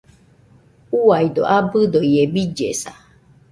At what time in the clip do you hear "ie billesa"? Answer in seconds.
2.13-2.91